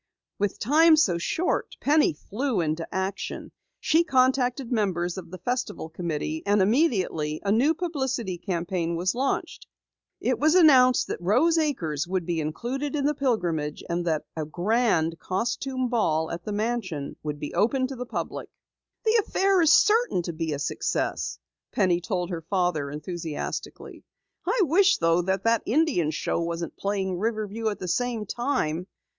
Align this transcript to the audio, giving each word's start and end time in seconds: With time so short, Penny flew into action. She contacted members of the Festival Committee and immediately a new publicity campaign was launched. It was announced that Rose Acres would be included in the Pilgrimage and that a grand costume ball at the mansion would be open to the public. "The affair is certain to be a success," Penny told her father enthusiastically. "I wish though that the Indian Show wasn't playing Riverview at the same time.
With 0.39 0.57
time 0.57 0.95
so 0.97 1.19
short, 1.19 1.75
Penny 1.79 2.11
flew 2.13 2.59
into 2.59 2.87
action. 2.91 3.51
She 3.79 4.03
contacted 4.03 4.71
members 4.71 5.15
of 5.15 5.29
the 5.29 5.37
Festival 5.37 5.89
Committee 5.89 6.41
and 6.43 6.59
immediately 6.59 7.39
a 7.45 7.51
new 7.51 7.75
publicity 7.75 8.39
campaign 8.39 8.95
was 8.95 9.13
launched. 9.13 9.67
It 10.19 10.39
was 10.39 10.55
announced 10.55 11.05
that 11.05 11.21
Rose 11.21 11.59
Acres 11.59 12.07
would 12.07 12.25
be 12.25 12.39
included 12.41 12.95
in 12.95 13.05
the 13.05 13.13
Pilgrimage 13.13 13.83
and 13.87 14.03
that 14.07 14.25
a 14.35 14.43
grand 14.43 15.19
costume 15.19 15.87
ball 15.87 16.31
at 16.31 16.45
the 16.45 16.51
mansion 16.51 17.15
would 17.21 17.39
be 17.39 17.53
open 17.53 17.85
to 17.85 17.95
the 17.95 18.07
public. 18.07 18.49
"The 19.05 19.21
affair 19.23 19.61
is 19.61 19.71
certain 19.71 20.23
to 20.23 20.33
be 20.33 20.51
a 20.51 20.57
success," 20.57 21.37
Penny 21.71 22.01
told 22.01 22.31
her 22.31 22.41
father 22.41 22.89
enthusiastically. 22.89 24.03
"I 24.47 24.61
wish 24.63 24.97
though 24.97 25.21
that 25.21 25.43
the 25.43 25.61
Indian 25.67 26.09
Show 26.09 26.41
wasn't 26.41 26.75
playing 26.75 27.19
Riverview 27.19 27.67
at 27.69 27.77
the 27.77 27.87
same 27.87 28.25
time. 28.25 28.87